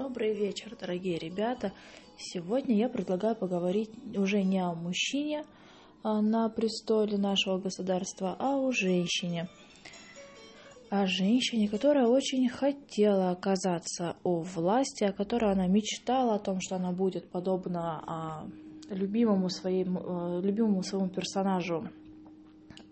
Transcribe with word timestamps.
Добрый 0.00 0.32
вечер, 0.32 0.76
дорогие 0.80 1.18
ребята. 1.18 1.72
Сегодня 2.16 2.76
я 2.76 2.88
предлагаю 2.88 3.34
поговорить 3.34 3.90
уже 4.16 4.44
не 4.44 4.60
о 4.60 4.72
мужчине 4.72 5.44
а 6.04 6.22
на 6.22 6.48
престоле 6.48 7.18
нашего 7.18 7.58
государства, 7.58 8.36
а 8.38 8.56
о 8.60 8.70
женщине. 8.70 9.48
О 10.88 11.04
женщине, 11.06 11.68
которая 11.68 12.06
очень 12.06 12.48
хотела 12.48 13.32
оказаться 13.32 14.16
у 14.22 14.42
власти, 14.42 15.02
о 15.02 15.12
которой 15.12 15.50
она 15.50 15.66
мечтала 15.66 16.36
о 16.36 16.38
том, 16.38 16.60
что 16.60 16.76
она 16.76 16.92
будет 16.92 17.28
подобна 17.28 18.00
а, 18.06 18.46
любимому, 18.90 19.50
своему, 19.50 20.40
любимому 20.40 20.84
своему 20.84 21.08
персонажу 21.08 21.88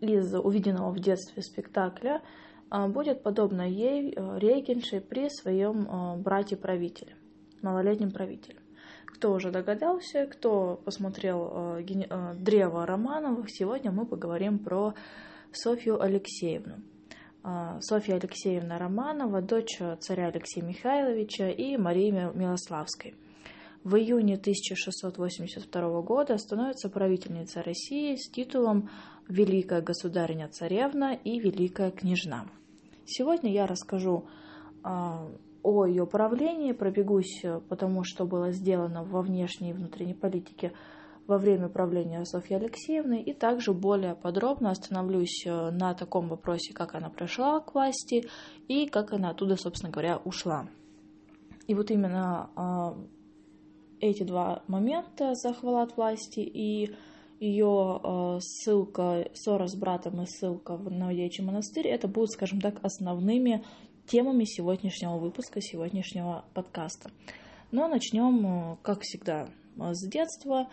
из 0.01 0.35
увиденного 0.35 0.91
в 0.91 0.99
детстве 0.99 1.41
спектакля– 1.41 2.21
будет 2.71 3.23
подобно 3.23 3.63
ей 3.69 4.13
э, 4.15 4.39
регенше 4.39 5.01
при 5.01 5.29
своем 5.29 5.89
э, 5.89 6.17
брате-правителе, 6.17 7.17
малолетнем 7.63 8.11
правителе. 8.11 8.59
Кто 9.07 9.33
уже 9.33 9.51
догадался, 9.51 10.27
кто 10.27 10.81
посмотрел 10.85 11.79
э, 11.79 12.35
древо 12.35 12.87
Романовых, 12.87 13.51
сегодня 13.51 13.93
мы 13.93 14.05
поговорим 14.05 14.59
про 14.59 14.95
Софью 15.53 16.03
Алексеевну. 16.03 16.77
А, 17.43 17.81
Софья 17.81 18.17
Алексеевна 18.17 18.77
Романова, 18.79 19.41
дочь 19.41 19.79
царя 20.01 20.27
Алексея 20.27 20.65
Михайловича 20.65 21.49
и 21.49 21.77
Марии 21.77 22.11
Милославской. 22.11 23.15
В 23.85 23.95
июне 23.95 24.35
1682 24.35 26.03
года 26.03 26.37
становится 26.39 26.89
правительницей 26.89 27.63
России 27.63 28.17
с 28.17 28.29
титулом 28.29 28.91
Великая 29.29 29.83
государиня-царевна 29.83 31.15
и 31.15 31.39
Великая 31.39 31.91
княжна. 31.91 32.47
Сегодня 33.05 33.53
я 33.53 33.67
расскажу 33.67 34.27
а, 34.83 35.29
о 35.63 35.87
ее 35.87 36.07
правлении, 36.07 36.73
пробегусь 36.73 37.43
потому 37.69 38.05
что 38.05 38.25
было 38.25 38.53
сделано 38.53 39.03
во 39.05 39.23
внешней 39.23 39.71
и 39.71 39.73
внутренней 39.73 40.15
политике 40.15 40.73
во 41.27 41.39
время 41.39 41.69
правления 41.69 42.25
Софьи 42.25 42.57
Алексеевны, 42.57 43.21
и 43.21 43.33
также 43.33 43.73
более 43.73 44.15
подробно 44.15 44.71
остановлюсь 44.71 45.45
э, 45.45 45.71
на 45.71 45.95
таком 45.95 46.29
вопросе, 46.29 46.73
как 46.73 46.95
она 46.95 47.11
пришла 47.11 47.59
к 47.61 47.75
власти 47.75 48.29
и 48.69 48.87
как 48.87 49.13
она 49.13 49.31
оттуда, 49.31 49.57
собственно 49.57 49.91
говоря, 49.91 50.19
ушла. 50.19 50.69
И 51.67 51.75
вот 51.75 51.91
именно 51.91 52.51
а, 52.55 52.97
эти 54.01 54.23
два 54.23 54.63
момента 54.69 55.35
захвала 55.35 55.83
от 55.83 55.97
власти 55.97 56.41
и 56.41 56.95
ее 57.41 58.01
э, 58.03 58.39
ссылка, 58.41 59.29
ссора 59.35 59.67
с 59.67 59.75
братом 59.75 60.23
и 60.23 60.27
ссылка 60.27 60.77
в 60.77 60.91
Новодевичий 60.91 61.45
монастырь, 61.45 61.89
это 61.89 62.09
будут, 62.09 62.31
скажем 62.31 62.61
так, 62.61 62.85
основными 62.85 63.65
темами 64.07 64.45
сегодняшнего 64.45 65.19
выпуска, 65.19 65.61
сегодняшнего 65.61 66.45
подкаста. 66.55 67.11
Но 67.73 67.89
начнем, 67.89 68.47
э, 68.47 68.77
как 68.83 69.01
всегда, 69.03 69.49
с 69.77 70.09
детства. 70.09 70.69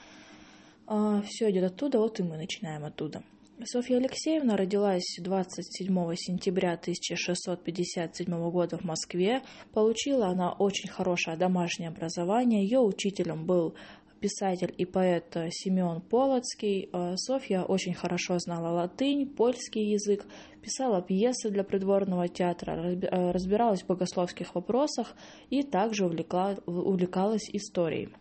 Э, 0.87 1.21
Все 1.25 1.49
идет 1.51 1.71
оттуда, 1.71 1.99
вот 1.99 2.19
и 2.19 2.23
мы 2.23 2.37
начинаем 2.37 2.85
оттуда. 2.85 3.23
Софья 3.65 3.97
Алексеевна 3.97 4.57
родилась 4.57 5.17
27 5.21 5.87
сентября 6.15 6.73
1657 6.73 8.49
года 8.49 8.77
в 8.77 8.83
Москве. 8.83 9.41
Получила 9.73 10.27
она 10.27 10.51
очень 10.51 10.89
хорошее 10.89 11.37
домашнее 11.37 11.89
образование. 11.89 12.63
Ее 12.63 12.79
учителем 12.79 13.45
был 13.45 13.75
писатель 14.23 14.73
и 14.77 14.85
поэт 14.85 15.35
Семен 15.51 15.99
Полоцкий. 15.99 16.89
Э, 16.93 17.17
Софья 17.17 17.63
очень 17.63 17.93
хорошо 17.93 18.39
знала 18.39 18.69
латынь, 18.69 19.27
польский 19.27 19.91
язык, 19.91 20.25
писала 20.61 21.01
пьесы 21.01 21.49
для 21.49 21.65
придворного 21.65 22.29
театра, 22.29 22.71
э, 22.71 23.31
разбиралась 23.31 23.83
в 23.83 23.87
богословских 23.87 24.55
вопросах 24.55 25.13
и 25.49 25.61
также 25.61 26.05
увлекла, 26.05 26.55
увлекалась 26.65 27.49
историей. 27.51 28.15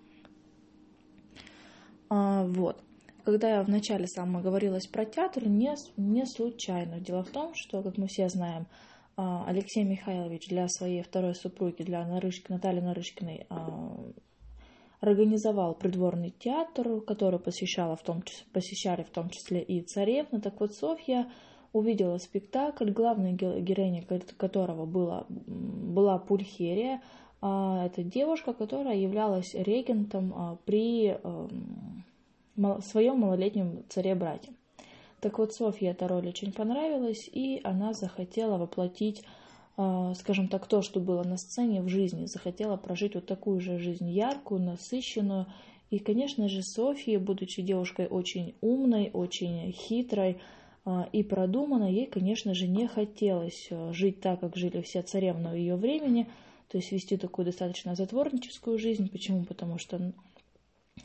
Вот. 2.10 2.82
Когда 3.25 3.48
я 3.50 3.62
вначале 3.62 4.09
сама 4.09 4.41
говорилась 4.41 4.88
про 4.88 5.04
театр, 5.04 5.47
не, 5.47 5.72
не 5.97 6.27
случайно. 6.27 6.98
Дело 6.98 7.22
в 7.22 7.31
том, 7.31 7.54
что, 7.54 7.81
как 7.81 7.97
мы 7.97 8.09
все 8.09 8.28
знаем, 8.28 8.66
Алексей 9.16 9.84
Михайлович 9.84 10.48
для 10.48 10.69
своей 10.69 11.03
второй 11.03 11.34
супруги, 11.34 11.84
для 11.84 12.06
Нарышки, 12.06 12.50
Натальи 12.53 12.81
Нарышкиной, 12.81 13.47
организовал 15.03 15.75
придворный 15.75 16.31
театр, 16.31 17.01
который 17.01 17.41
посещала 17.41 17.97
в 17.97 18.03
том, 18.03 18.23
посещали 18.53 19.03
в 19.03 19.11
том 19.11 19.31
числе 19.31 19.61
и 19.61 19.83
царевны. 19.83 20.41
Так 20.41 20.61
вот, 20.61 20.75
Софья 20.75 21.29
увидела 21.73 22.19
спектакль, 22.19 22.91
главной 22.91 23.33
героиней 23.33 24.07
которого 24.37 24.87
была, 24.87 25.27
была 25.29 26.19
Пульхерия. 26.19 27.03
А, 27.41 27.85
это 27.85 28.05
девушка, 28.05 28.53
которая 28.53 28.97
являлась 28.97 29.55
регентом 29.55 30.33
а, 30.37 30.59
при 30.65 31.09
эм, 31.09 32.05
своем 32.83 33.19
малолетнем 33.19 33.83
царе-брате. 33.89 34.53
Так 35.19 35.39
вот, 35.39 35.53
Софье 35.53 35.91
эта 35.91 36.07
роль 36.07 36.29
очень 36.29 36.53
понравилась, 36.53 37.29
и 37.33 37.61
она 37.65 37.93
захотела 37.93 38.57
воплотить 38.57 39.25
скажем 39.77 40.49
так, 40.49 40.66
то, 40.66 40.83
что 40.83 41.00
было 41.00 41.22
на 41.22 41.37
сцене 41.37 41.83
в 41.83 41.88
жизни, 41.88 42.27
захотела 42.27 42.77
прожить 42.77 43.15
вот 43.15 43.27
такую 43.27 43.60
же 43.60 43.78
жизнь 43.78 44.09
яркую, 44.10 44.60
насыщенную. 44.60 45.47
И, 45.91 45.99
конечно 45.99 46.49
же, 46.49 46.62
Софья, 46.62 47.19
будучи 47.19 47.62
девушкой 47.62 48.06
очень 48.06 48.55
умной, 48.60 49.10
очень 49.12 49.72
хитрой 49.72 50.41
а, 50.84 51.09
и 51.12 51.22
продуманной, 51.22 51.93
ей, 51.93 52.06
конечно 52.06 52.55
же, 52.55 52.66
не 52.66 52.87
хотелось 52.87 53.69
а, 53.71 53.93
жить 53.93 54.21
так, 54.21 54.41
как 54.41 54.56
жили 54.56 54.81
все 54.81 55.03
царевны 55.03 55.49
ее 55.49 55.77
времени, 55.77 56.28
то 56.69 56.78
есть 56.78 56.93
вести 56.93 57.16
такую 57.16 57.47
достаточно 57.47 57.94
затворническую 57.94 58.78
жизнь. 58.78 59.09
Почему? 59.10 59.44
Потому 59.44 59.78
что 59.78 60.12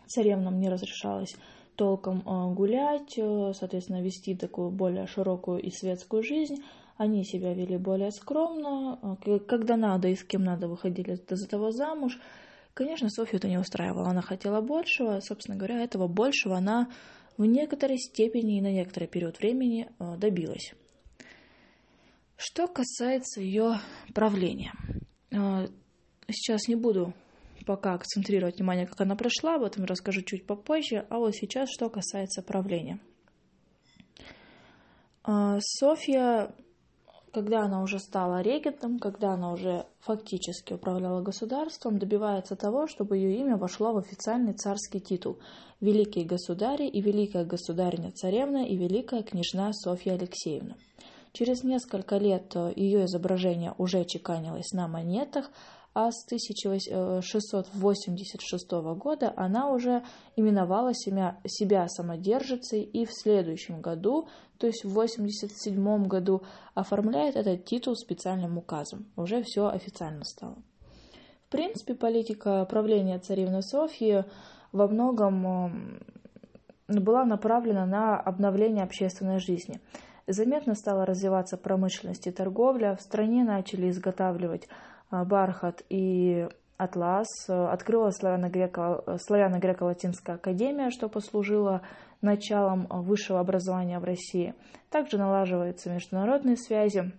царевнам 0.08 0.60
не 0.60 0.70
разрешалось 0.70 1.36
толком 1.76 2.22
гулять, 2.56 3.20
соответственно, 3.54 4.02
вести 4.02 4.36
такую 4.36 4.72
более 4.72 5.06
широкую 5.06 5.62
и 5.62 5.70
светскую 5.70 6.24
жизнь, 6.24 6.64
они 6.98 7.24
себя 7.24 7.54
вели 7.54 7.78
более 7.78 8.12
скромно, 8.12 9.00
а, 9.02 9.40
когда 9.40 9.78
надо 9.78 10.08
и 10.08 10.16
с 10.16 10.24
кем 10.24 10.44
надо 10.44 10.68
выходили 10.68 11.20
за 11.30 11.48
того 11.48 11.72
замуж. 11.72 12.20
Конечно, 12.74 13.10
Софью 13.10 13.38
это 13.38 13.48
не 13.48 13.58
устраивало, 13.58 14.10
она 14.10 14.22
хотела 14.22 14.62
большего, 14.62 15.20
собственно 15.20 15.58
говоря, 15.58 15.84
этого 15.84 16.08
большего 16.08 16.58
она 16.58 16.90
в 17.38 17.46
некоторой 17.46 17.98
степени 17.98 18.58
и 18.58 18.62
на 18.62 18.72
некоторый 18.72 19.06
период 19.06 19.40
времени 19.40 19.90
а, 20.00 20.18
добилась. 20.18 20.74
Что 22.36 22.68
касается 22.68 23.42
ее 23.42 23.80
правления, 24.14 24.74
а, 25.32 25.68
сейчас 26.30 26.68
не 26.68 26.76
буду 26.76 27.14
пока 27.66 27.94
акцентрировать 27.94 28.58
внимание, 28.58 28.88
как 28.88 29.02
она 29.02 29.16
прошла, 29.16 29.56
об 29.56 29.64
этом 29.64 29.86
расскажу 29.86 30.22
чуть 30.22 30.46
попозже, 30.48 31.06
а 31.10 31.18
вот 31.18 31.36
сейчас, 31.36 31.70
что 31.70 31.90
касается 31.90 32.42
правления. 32.42 33.00
Софья 35.60 36.54
когда 37.38 37.66
она 37.66 37.84
уже 37.84 38.00
стала 38.00 38.42
регентом, 38.42 38.98
когда 38.98 39.34
она 39.34 39.52
уже 39.52 39.86
фактически 40.00 40.74
управляла 40.74 41.22
государством, 41.22 42.00
добивается 42.00 42.56
того, 42.56 42.88
чтобы 42.88 43.18
ее 43.18 43.38
имя 43.42 43.58
вошло 43.58 43.94
в 43.94 43.98
официальный 43.98 44.54
царский 44.54 45.00
титул 45.00 45.38
«Великие 45.80 46.26
государи» 46.26 46.88
и 46.88 47.00
«Великая 47.00 47.46
государиня-царевна» 47.46 48.66
и 48.66 48.76
«Великая 48.76 49.22
княжна 49.22 49.72
Софья 49.72 50.14
Алексеевна». 50.14 50.78
Через 51.32 51.64
несколько 51.64 52.18
лет 52.18 52.56
э, 52.56 52.74
ее 52.76 53.06
изображение 53.06 53.76
уже 53.78 54.04
чеканилось 54.04 54.72
на 54.72 54.88
монетах, 54.88 55.52
а 56.00 56.12
с 56.12 56.24
1686 56.26 58.72
года 58.98 59.34
она 59.36 59.72
уже 59.72 60.04
именовала 60.36 60.94
себя, 60.94 61.40
себя 61.48 61.88
самодержицей 61.88 62.84
и 62.84 63.04
в 63.04 63.10
следующем 63.12 63.82
году, 63.82 64.28
то 64.60 64.68
есть 64.68 64.86
в 64.86 64.90
87 64.90 66.06
году, 66.06 66.44
оформляет 66.76 67.36
этот 67.36 67.66
титул 67.66 67.96
специальным 67.96 68.60
указом. 68.60 69.08
Уже 69.16 69.42
все 69.42 69.70
официально 69.70 70.24
стало. 70.24 70.62
В 71.48 71.50
принципе, 71.50 71.96
политика 71.96 72.64
правления 72.66 73.18
царевны 73.18 73.64
Софьи 73.64 74.24
во 74.72 74.88
многом 74.88 76.00
была 76.88 77.26
направлена 77.26 77.88
на 77.88 78.20
обновление 78.20 78.84
общественной 78.84 79.40
жизни. 79.40 79.82
Заметно 80.28 80.76
стала 80.76 81.08
развиваться 81.08 81.58
промышленность 81.58 82.28
и 82.28 82.32
торговля, 82.32 82.96
в 82.96 83.02
стране 83.02 83.44
начали 83.44 83.90
изготавливать 83.90 84.70
бархат 85.12 85.84
и 85.90 86.48
атлас. 86.78 87.28
Открыла 87.48 88.12
славяно-греко-латинская 88.12 90.36
академия, 90.36 90.92
что 90.92 91.10
послужило 91.10 91.82
началом 92.22 92.88
высшего 92.90 93.40
образования 93.40 94.00
в 94.00 94.04
России. 94.04 94.54
Также 94.90 95.18
налаживаются 95.18 95.92
международные 95.92 96.58
связи. 96.58 97.12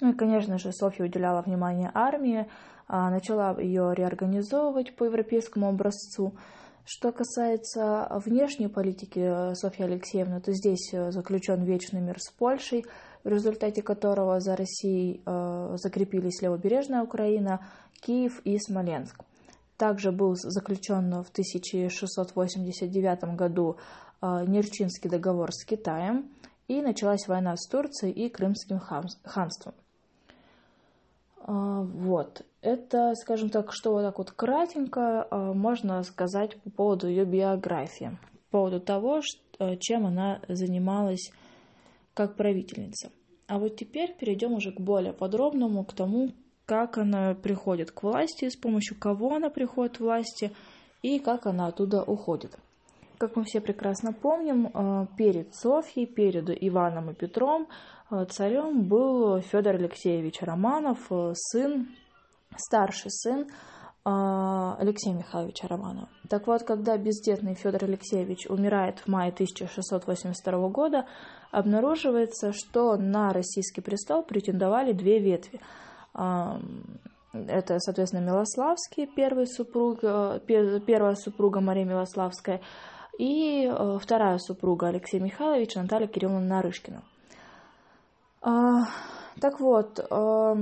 Ну 0.00 0.12
и, 0.12 0.14
конечно 0.14 0.58
же, 0.58 0.72
Софья 0.72 1.04
уделяла 1.04 1.42
внимание 1.42 1.90
армии, 1.92 2.48
а, 2.86 3.10
начала 3.10 3.60
ее 3.60 3.92
реорганизовывать 3.94 4.96
по 4.96 5.04
европейскому 5.04 5.68
образцу. 5.68 6.34
Что 6.84 7.12
касается 7.12 8.08
внешней 8.24 8.68
политики 8.68 9.54
Софьи 9.54 9.84
Алексеевны, 9.84 10.40
то 10.40 10.52
здесь 10.52 10.90
заключен 10.90 11.64
вечный 11.64 12.00
мир 12.00 12.18
с 12.18 12.30
Польшей– 12.30 12.86
в 13.28 13.30
результате 13.30 13.82
которого 13.82 14.40
за 14.40 14.56
Россией 14.56 15.20
э, 15.26 15.76
закрепились 15.76 16.40
левобережная 16.40 17.02
Украина, 17.02 17.60
Киев 18.00 18.40
и 18.44 18.58
Смоленск. 18.58 19.20
Также 19.76 20.12
был 20.12 20.34
заключен 20.34 21.22
в 21.22 21.28
1689 21.28 23.36
году 23.36 23.76
а, 24.20 24.44
Нерчинский 24.44 25.10
договор 25.10 25.52
с 25.52 25.66
Китаем, 25.66 26.30
и 26.68 26.80
началась 26.80 27.28
война 27.28 27.54
с 27.56 27.68
Турцией 27.68 28.12
и 28.12 28.30
Крымским 28.30 28.78
ханством. 28.78 29.74
А, 31.42 31.82
вот, 31.82 32.46
это, 32.62 33.12
скажем 33.14 33.50
так, 33.50 33.74
что 33.74 33.92
вот 33.92 34.04
так 34.04 34.16
вот 34.16 34.30
кратенько 34.30 35.28
можно 35.30 36.02
сказать 36.02 36.56
по 36.62 36.70
поводу 36.70 37.08
ее 37.08 37.26
биографии, 37.26 38.16
по 38.50 38.58
поводу 38.58 38.80
того, 38.80 39.20
чем 39.80 40.06
она 40.06 40.40
занималась 40.48 41.30
как 42.14 42.34
правительница. 42.34 43.10
А 43.48 43.58
вот 43.58 43.76
теперь 43.76 44.14
перейдем 44.14 44.52
уже 44.52 44.72
к 44.72 44.78
более 44.80 45.14
подробному, 45.14 45.82
к 45.82 45.94
тому, 45.94 46.32
как 46.66 46.98
она 46.98 47.34
приходит 47.34 47.90
к 47.90 48.02
власти, 48.02 48.50
с 48.50 48.56
помощью 48.56 48.98
кого 48.98 49.36
она 49.36 49.48
приходит 49.48 49.96
к 49.96 50.00
власти 50.00 50.52
и 51.00 51.18
как 51.18 51.46
она 51.46 51.68
оттуда 51.68 52.02
уходит. 52.02 52.58
Как 53.16 53.36
мы 53.36 53.44
все 53.44 53.62
прекрасно 53.62 54.12
помним, 54.12 54.66
э, 54.66 55.06
перед 55.16 55.54
Софьей, 55.54 56.06
перед 56.06 56.50
Иваном 56.62 57.10
и 57.10 57.14
Петром 57.14 57.68
э, 58.10 58.26
царем 58.26 58.82
был 58.82 59.40
Федор 59.40 59.76
Алексеевич 59.76 60.42
Романов, 60.42 61.10
э, 61.10 61.32
сын, 61.34 61.88
старший 62.54 63.10
сын 63.10 63.46
Алексея 64.78 65.14
Михайловича 65.14 65.68
Романова. 65.68 66.08
Так 66.28 66.46
вот, 66.46 66.62
когда 66.62 66.96
бездетный 66.96 67.54
Федор 67.54 67.84
Алексеевич 67.84 68.46
умирает 68.46 69.00
в 69.00 69.08
мае 69.08 69.32
1682 69.32 70.68
года, 70.68 71.06
обнаруживается, 71.50 72.52
что 72.52 72.96
на 72.96 73.32
российский 73.32 73.80
престол 73.80 74.22
претендовали 74.22 74.92
две 74.92 75.18
ветви. 75.18 75.60
Это, 76.14 77.78
соответственно, 77.78 78.24
Милославский, 78.24 79.06
первый 79.06 79.46
супруг, 79.46 80.00
первая 80.00 81.14
супруга 81.14 81.60
Мария 81.60 81.84
Милославская, 81.84 82.60
и 83.18 83.66
э, 83.66 83.98
вторая 84.00 84.38
супруга 84.38 84.88
Алексея 84.88 85.20
Михайловича, 85.20 85.82
Наталья 85.82 86.06
Кирилловна 86.06 86.46
Нарышкина. 86.46 87.02
А, 88.40 88.84
так 89.40 89.58
вот, 89.58 89.98
э, 89.98 90.56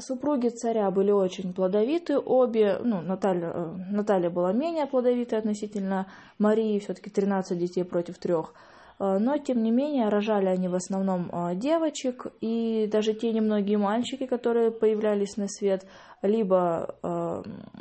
супруги 0.00 0.48
царя 0.48 0.90
были 0.90 1.10
очень 1.10 1.52
плодовиты, 1.52 2.18
обе, 2.18 2.78
ну, 2.82 3.00
Наталья, 3.00 3.52
э, 3.54 3.76
Наталья 3.90 4.30
была 4.30 4.52
менее 4.52 4.86
плодовитой 4.86 5.38
относительно 5.38 6.06
Марии, 6.38 6.78
все-таки 6.78 7.10
13 7.10 7.58
детей 7.58 7.84
против 7.84 8.18
трех. 8.18 8.54
Но, 8.98 9.38
тем 9.38 9.62
не 9.62 9.70
менее, 9.70 10.10
рожали 10.10 10.48
они 10.48 10.68
в 10.68 10.74
основном 10.74 11.30
девочек, 11.54 12.26
и 12.42 12.86
даже 12.92 13.14
те 13.14 13.32
немногие 13.32 13.78
мальчики, 13.78 14.26
которые 14.26 14.70
появлялись 14.70 15.38
на 15.38 15.48
свет, 15.48 15.86
либо 16.20 16.96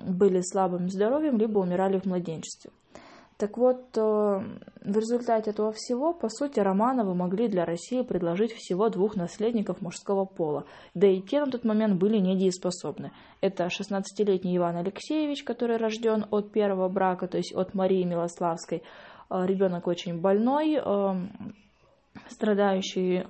были 0.07 0.39
слабым 0.39 0.89
здоровьем, 0.89 1.37
либо 1.37 1.59
умирали 1.59 1.99
в 1.99 2.05
младенчестве. 2.05 2.71
Так 3.39 3.57
вот, 3.57 3.95
э, 3.95 4.01
в 4.01 4.97
результате 4.97 5.51
этого 5.51 5.71
всего, 5.71 6.11
по 6.13 6.27
сути, 6.27 6.59
Романовы 6.59 7.15
могли 7.15 7.47
для 7.47 7.63
России 7.63 8.01
предложить 8.01 8.51
всего 8.51 8.89
двух 8.89 9.15
наследников 9.15 9.81
мужского 9.81 10.25
пола, 10.25 10.65
да 10.93 11.07
и 11.07 11.21
те 11.21 11.39
на 11.39 11.49
тот 11.49 11.63
момент 11.63 11.97
были 11.97 12.17
недееспособны. 12.17 13.13
Это 13.39 13.67
16-летний 13.67 14.57
Иван 14.57 14.75
Алексеевич, 14.75 15.45
который 15.45 15.77
рожден 15.77 16.25
от 16.31 16.51
первого 16.51 16.89
брака, 16.89 17.29
то 17.29 17.37
есть 17.37 17.55
от 17.55 17.73
Марии 17.73 18.03
Милославской, 18.03 18.83
э, 19.29 19.45
ребенок 19.45 19.87
очень 19.87 20.19
больной, 20.19 20.77
э, 22.25 22.29
страдающий 22.29 23.25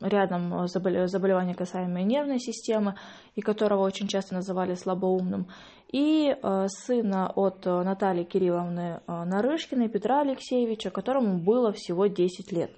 рядом 0.00 0.68
заболевания 0.68 1.54
касаемые 1.54 2.04
нервной 2.04 2.38
системы, 2.38 2.94
и 3.34 3.40
которого 3.40 3.82
очень 3.82 4.08
часто 4.08 4.34
называли 4.34 4.74
слабоумным 4.74 5.46
и 5.92 6.36
э, 6.42 6.66
сына 6.68 7.32
от 7.34 7.66
э, 7.66 7.82
Натальи 7.82 8.24
Кирилловны 8.24 9.00
э, 9.06 9.24
Нарышкиной, 9.24 9.88
Петра 9.88 10.20
Алексеевича, 10.20 10.90
которому 10.90 11.38
было 11.38 11.72
всего 11.72 12.06
10 12.06 12.52
лет. 12.52 12.70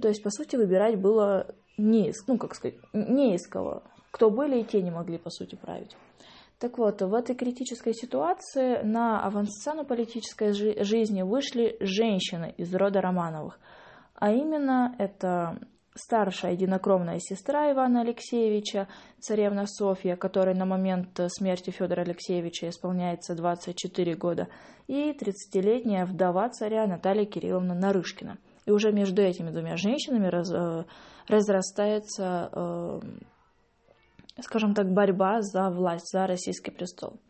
То 0.00 0.08
есть, 0.08 0.22
по 0.22 0.30
сути, 0.30 0.56
выбирать 0.56 0.98
было 0.98 1.54
не 1.76 2.08
из, 2.08 2.26
ну, 2.26 2.38
как 2.38 2.54
сказать, 2.54 2.76
не 2.92 3.34
из 3.34 3.46
кого. 3.46 3.82
Кто 4.10 4.30
были, 4.30 4.60
и 4.60 4.64
те 4.64 4.80
не 4.82 4.90
могли, 4.90 5.18
по 5.18 5.30
сути, 5.30 5.54
править. 5.54 5.96
Так 6.58 6.78
вот, 6.78 7.02
в 7.02 7.12
этой 7.14 7.34
критической 7.34 7.92
ситуации 7.92 8.80
на 8.82 9.22
авансцену 9.24 9.84
политической 9.84 10.52
жизни 10.52 11.22
вышли 11.22 11.76
женщины 11.80 12.54
из 12.56 12.74
рода 12.74 13.00
Романовых. 13.00 13.58
А 14.24 14.32
именно, 14.32 14.94
это 14.98 15.58
старшая 15.94 16.52
единокровная 16.52 17.18
сестра 17.18 17.70
Ивана 17.70 18.00
Алексеевича, 18.00 18.88
царевна 19.20 19.66
Софья, 19.66 20.16
которой 20.16 20.54
на 20.54 20.64
момент 20.64 21.20
смерти 21.28 21.68
Федора 21.68 22.00
Алексеевича 22.00 22.70
исполняется 22.70 23.34
24 23.34 24.14
года, 24.14 24.48
и 24.86 25.10
30-летняя 25.10 26.06
вдова 26.06 26.48
царя 26.48 26.86
Наталья 26.86 27.26
Кирилловна 27.26 27.74
Нарышкина. 27.74 28.38
И 28.64 28.70
уже 28.70 28.92
между 28.92 29.20
этими 29.20 29.50
двумя 29.50 29.76
женщинами 29.76 30.28
раз, 30.28 30.50
э, 30.50 30.84
разрастается, 31.28 32.48
э, 32.50 33.00
скажем 34.40 34.72
так, 34.72 34.90
борьба 34.90 35.42
за 35.42 35.68
власть, 35.68 36.10
за 36.10 36.26
российский 36.26 36.70
престол. 36.70 37.20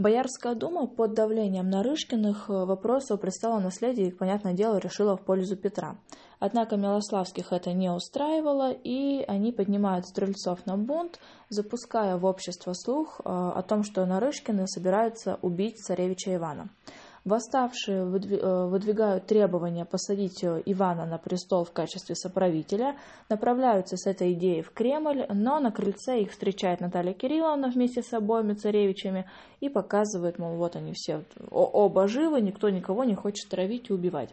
Боярская 0.00 0.54
дума 0.54 0.86
под 0.86 1.12
давлением 1.12 1.68
Нарышкиных 1.68 2.48
э, 2.48 2.64
вопросов 2.64 3.20
пристала 3.20 3.60
наследия 3.60 4.08
и, 4.08 4.10
понятное 4.10 4.54
дело, 4.54 4.78
решила 4.78 5.14
в 5.14 5.20
пользу 5.20 5.58
Петра. 5.58 5.98
Однако 6.38 6.78
Милославских 6.78 7.52
это 7.52 7.74
не 7.74 7.90
устраивало, 7.90 8.72
и 8.72 9.22
они 9.28 9.52
поднимают 9.52 10.06
стрельцов 10.06 10.64
на 10.64 10.78
бунт, 10.78 11.20
запуская 11.50 12.16
в 12.16 12.24
общество 12.24 12.72
слух 12.72 13.20
э, 13.20 13.28
о 13.28 13.60
том, 13.60 13.82
что 13.82 14.06
Нарышкины 14.06 14.66
собираются 14.66 15.38
убить 15.42 15.76
царевича 15.76 16.34
Ивана. 16.34 16.70
Восставшие 17.24 17.98
э, 17.98 18.66
выдвигают 18.66 19.26
требования 19.26 19.84
посадить 19.84 20.42
Ивана 20.42 21.04
на 21.04 21.18
престол 21.18 21.64
в 21.64 21.72
качестве 21.72 22.14
соправителя, 22.14 22.96
направляются 23.28 23.98
с 23.98 24.06
этой 24.06 24.32
идеей 24.32 24.62
в 24.62 24.70
Кремль, 24.70 25.26
но 25.28 25.60
на 25.60 25.70
крыльце 25.70 26.20
их 26.20 26.30
встречает 26.30 26.80
Наталья 26.80 27.12
Кирилловна 27.12 27.68
вместе 27.68 28.02
с 28.02 28.12
обоими 28.14 28.54
царевичами 28.54 29.26
и 29.60 29.68
показывает, 29.68 30.38
мол, 30.38 30.56
вот 30.56 30.76
они 30.76 30.92
все 30.94 31.24
оба 31.50 32.08
живы, 32.08 32.40
никто 32.40 32.70
никого 32.70 33.04
не 33.04 33.14
хочет 33.14 33.50
травить 33.50 33.90
и 33.90 33.92
убивать. 33.92 34.30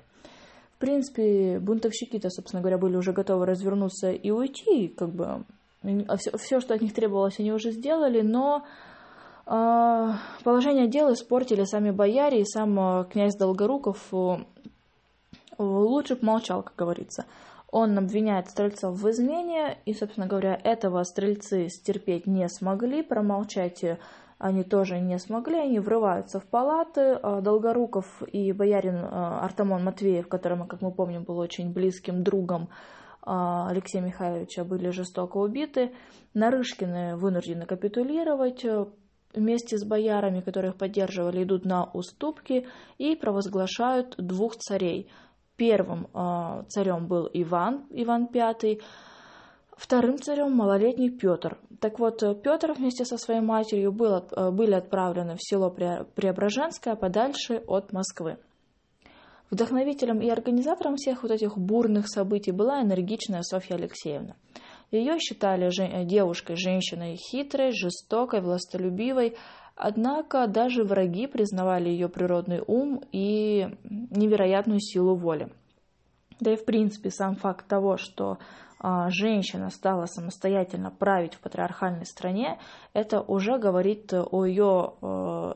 В 0.78 0.80
принципе, 0.80 1.60
бунтовщики-то, 1.60 2.30
собственно 2.30 2.62
говоря, 2.62 2.78
были 2.78 2.96
уже 2.96 3.12
готовы 3.12 3.46
развернуться 3.46 4.12
и 4.12 4.32
уйти, 4.32 4.88
как 4.88 5.10
бы 5.10 5.44
все, 5.82 6.30
а 6.32 6.38
все, 6.38 6.60
что 6.62 6.74
от 6.74 6.82
них 6.82 6.94
требовалось, 6.94 7.40
они 7.40 7.52
уже 7.52 7.72
сделали, 7.72 8.22
но 8.22 8.64
положение 9.48 10.88
дел 10.88 11.12
испортили 11.14 11.64
сами 11.64 11.92
бояре 11.92 12.42
и 12.42 12.46
сам 12.46 12.80
а, 12.80 13.04
князь 13.06 13.36
Долгоруков 13.38 14.12
лучше 15.58 16.16
бы 16.16 16.26
молчал, 16.26 16.64
как 16.64 16.76
говорится. 16.76 17.26
Он 17.72 17.98
обвиняет 17.98 18.50
стрельцов 18.50 18.96
в 18.96 19.10
измене, 19.10 19.78
и, 19.86 19.94
собственно 19.94 20.28
говоря, 20.28 20.60
этого 20.64 21.04
стрельцы 21.04 21.68
стерпеть 21.70 22.28
не 22.28 22.48
смогли, 22.48 23.04
промолчать 23.04 23.84
они 24.40 24.64
тоже 24.64 25.00
не 25.00 25.18
смогли, 25.18 25.58
они 25.58 25.80
врываются 25.80 26.40
в 26.40 26.46
палаты. 26.46 27.20
Долгоруков 27.42 28.22
и 28.24 28.52
боярин 28.52 29.04
Артамон 29.12 29.84
Матвеев, 29.84 30.28
которым, 30.28 30.68
как 30.68 30.82
мы 30.82 30.92
помним, 30.92 31.24
был 31.24 31.40
очень 31.40 31.74
близким 31.74 32.24
другом 32.24 32.70
Алексея 33.22 34.04
Михайловича, 34.04 34.64
были 34.64 34.90
жестоко 34.90 35.38
убиты. 35.38 35.92
Нарышкины 36.36 37.18
вынуждены 37.18 37.66
капитулировать, 37.66 38.64
вместе 39.38 39.78
с 39.78 39.86
боярами, 39.86 40.42
которых 40.42 40.76
поддерживали, 40.76 41.44
идут 41.44 41.66
на 41.66 41.86
уступки 41.86 42.68
и 42.98 43.16
провозглашают 43.16 44.16
двух 44.18 44.58
царей. 44.58 45.10
Первым 45.56 46.08
э, 46.14 46.64
царем 46.68 47.08
был 47.08 47.30
Иван, 47.34 47.86
Иван 47.90 48.28
V, 48.32 48.80
вторым 49.76 50.20
царем 50.20 50.52
малолетний 50.52 51.10
Петр. 51.10 51.58
Так 51.80 52.00
вот, 52.00 52.20
Петр 52.44 52.74
вместе 52.74 53.06
со 53.06 53.18
своей 53.18 53.42
матерью 53.42 53.92
был, 53.92 54.24
э, 54.32 54.52
были 54.52 54.74
отправлены 54.74 55.36
в 55.36 55.40
село 55.42 55.70
Преображенское, 55.70 56.96
подальше 56.96 57.64
от 57.68 57.94
Москвы. 57.94 58.38
Вдохновителем 59.50 60.20
и 60.20 60.30
организатором 60.30 60.96
всех 60.98 61.24
вот 61.24 61.32
этих 61.32 61.58
бурных 61.58 62.10
событий 62.10 62.52
была 62.52 62.82
энергичная 62.82 63.44
Софья 63.44 63.76
Алексеевна. 63.76 64.36
Ее 64.92 65.20
считали 65.20 65.70
девушкой, 66.06 66.56
женщиной 66.56 67.18
хитрой, 67.18 67.72
жестокой, 67.72 68.42
властолюбивой, 68.42 69.36
однако 69.76 70.48
даже 70.48 70.84
враги 70.84 71.28
признавали 71.28 71.90
ее 71.90 72.08
природный 72.08 72.62
ум 72.66 73.02
и 73.12 73.68
невероятную 73.84 74.80
силу 74.80 75.16
воли. 75.16 75.50
Да 76.40 76.54
и 76.54 76.56
в 76.56 76.66
принципе 76.66 77.10
сам 77.10 77.36
факт 77.36 77.68
того, 77.68 77.98
что 77.98 78.38
а, 78.80 79.10
женщина 79.10 79.72
стала 79.72 80.06
самостоятельно 80.06 80.92
править 80.92 81.34
в 81.34 81.40
патриархальной 81.40 82.06
стране, 82.06 82.60
это 82.94 83.22
уже 83.22 83.58
говорит 83.58 84.14
о 84.14 84.46
ее, 84.46 84.94
э, 85.02 85.06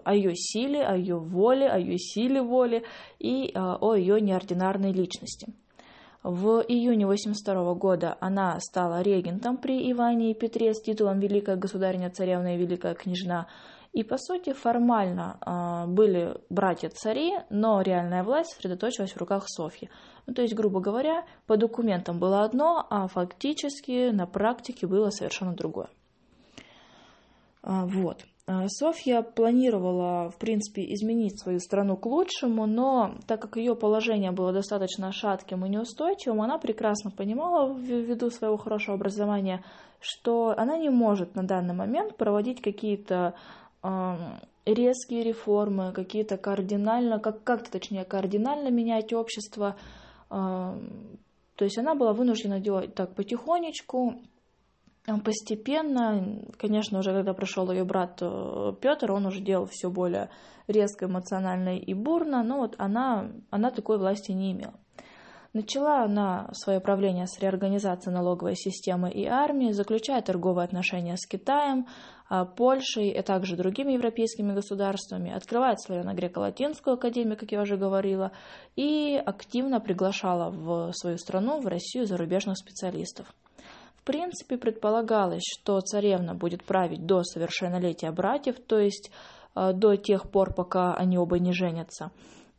о 0.03 0.15
ее 0.15 0.35
силе, 0.35 0.83
о 0.83 0.95
ее 0.95 1.17
воле, 1.17 1.69
о 1.69 1.77
ее 1.77 1.99
силе 1.99 2.41
воли 2.41 2.83
и 3.19 3.51
э, 3.53 3.59
о 3.59 3.93
ее 3.93 4.19
неординарной 4.19 4.91
личности. 4.91 5.53
В 6.23 6.63
июне 6.67 7.05
1982 7.05 7.73
года 7.73 8.17
она 8.19 8.59
стала 8.59 9.01
регентом 9.01 9.57
при 9.57 9.91
Иване 9.91 10.31
и 10.31 10.33
Петре 10.35 10.73
с 10.73 10.81
титулом 10.81 11.19
Великая 11.19 11.55
Государиня 11.55 12.11
Царевна 12.11 12.55
и 12.55 12.59
Великая 12.59 12.93
Княжна. 12.93 13.47
И, 13.91 14.03
по 14.03 14.17
сути, 14.17 14.53
формально 14.53 15.37
э, 15.43 15.87
были 15.87 16.35
братья-цари, 16.49 17.39
но 17.49 17.81
реальная 17.81 18.23
власть 18.23 18.53
сосредоточилась 18.53 19.13
в 19.13 19.17
руках 19.17 19.45
Софьи. 19.47 19.89
Ну, 20.27 20.33
то 20.33 20.43
есть, 20.43 20.53
грубо 20.53 20.79
говоря, 20.79 21.25
по 21.47 21.57
документам 21.57 22.19
было 22.19 22.43
одно, 22.43 22.85
а 22.89 23.07
фактически 23.07 24.11
на 24.11 24.27
практике 24.27 24.85
было 24.85 25.09
совершенно 25.09 25.53
другое. 25.53 25.89
А, 27.63 27.85
вот. 27.85 28.25
А, 28.47 28.67
Софья 28.67 29.21
планировала, 29.21 30.29
в 30.29 30.37
принципе, 30.37 30.81
изменить 30.93 31.39
свою 31.39 31.59
страну 31.59 31.95
к 31.95 32.05
лучшему, 32.05 32.65
но 32.65 33.15
так 33.27 33.41
как 33.41 33.57
ее 33.57 33.75
положение 33.75 34.31
было 34.31 34.51
достаточно 34.51 35.11
шатким 35.11 35.65
и 35.65 35.69
неустойчивым, 35.69 36.41
она 36.41 36.57
прекрасно 36.57 37.11
понимала, 37.11 37.71
ввиду 37.73 38.29
своего 38.31 38.57
хорошего 38.57 38.95
образования, 38.95 39.63
что 39.99 40.55
она 40.57 40.77
не 40.77 40.89
может 40.89 41.35
на 41.35 41.43
данный 41.43 41.75
момент 41.75 42.17
проводить 42.17 42.61
какие-то 42.61 43.35
э, 43.83 44.15
резкие 44.65 45.23
реформы, 45.23 45.91
какие-то 45.91 46.37
кардинально, 46.37 47.19
как, 47.19 47.43
как-то 47.43 47.71
точнее, 47.71 48.05
кардинально 48.05 48.69
менять 48.69 49.13
общество. 49.13 49.75
Э, 50.31 50.79
то 51.55 51.65
есть 51.65 51.77
она 51.77 51.93
была 51.93 52.13
вынуждена 52.13 52.59
делать 52.59 52.95
так 52.95 53.13
потихонечку, 53.13 54.15
Постепенно, 55.05 56.43
конечно, 56.59 56.99
уже 56.99 57.11
когда 57.11 57.33
пришел 57.33 57.71
ее 57.71 57.83
брат 57.83 58.19
э, 58.21 58.73
Петр, 58.79 59.11
он 59.11 59.25
уже 59.25 59.41
делал 59.41 59.65
все 59.65 59.89
более 59.89 60.29
резко, 60.67 61.05
эмоционально 61.05 61.77
и 61.77 61.93
бурно, 61.95 62.43
но 62.43 62.59
вот 62.59 62.75
она, 62.77 63.31
она 63.49 63.71
такой 63.71 63.97
власти 63.97 64.31
не 64.31 64.51
имела. 64.51 64.75
Начала 65.53 66.03
она 66.03 66.49
свое 66.53 66.79
правление 66.79 67.27
с 67.27 67.37
реорганизации 67.39 68.09
налоговой 68.09 68.55
системы 68.55 69.11
и 69.11 69.25
армии, 69.25 69.73
заключая 69.73 70.21
торговые 70.21 70.63
отношения 70.63 71.17
с 71.17 71.27
Китаем, 71.27 71.87
а, 72.29 72.45
Польшей, 72.45 73.11
а 73.11 73.21
также 73.21 73.57
другими 73.57 73.91
европейскими 73.91 74.53
государствами, 74.53 75.33
открывает 75.33 75.79
славяно-греко-латинскую 75.81 76.93
академию, 76.93 77.37
как 77.37 77.51
я 77.51 77.61
уже 77.61 77.75
говорила, 77.75 78.31
и 78.77 79.21
активно 79.25 79.81
приглашала 79.81 80.51
в 80.51 80.93
свою 80.93 81.17
страну, 81.17 81.59
в 81.59 81.67
Россию, 81.67 82.05
зарубежных 82.05 82.57
специалистов. 82.57 83.27
В 84.01 84.03
принципе, 84.03 84.57
предполагалось, 84.57 85.43
что 85.43 85.79
царевна 85.79 86.33
будет 86.33 86.63
править 86.63 87.05
до 87.05 87.21
совершеннолетия 87.21 88.11
братьев, 88.11 88.55
то 88.59 88.79
есть 88.79 89.11
э, 89.55 89.73
до 89.73 89.95
тех 89.95 90.31
пор, 90.31 90.55
пока 90.55 90.95
они 90.95 91.19
оба 91.19 91.37
не 91.37 91.53
женятся. 91.53 92.09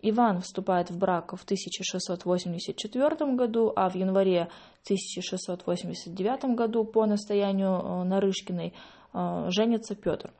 Иван 0.03 0.41
вступает 0.41 0.91
в 0.91 0.99
брак 0.99 1.33
в 1.33 1.43
1684 1.43 3.35
году, 3.35 3.73
а 3.75 3.91
в 3.91 3.97
январе 3.97 4.51
1689 4.85 6.55
году 6.55 6.85
по 6.85 7.07
настоянию 7.07 7.73
э, 7.73 8.05
Нарышкиной 8.05 8.73
э, 9.13 9.47
женится 9.49 9.97
Петр. 9.97 10.33